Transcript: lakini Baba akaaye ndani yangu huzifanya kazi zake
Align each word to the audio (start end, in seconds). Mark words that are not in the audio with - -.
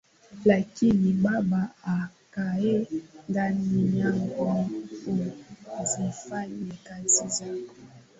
lakini 0.45 1.11
Baba 1.13 1.69
akaaye 1.85 2.87
ndani 3.29 3.99
yangu 3.99 4.67
huzifanya 5.75 6.73
kazi 6.83 7.27
zake 7.27 7.71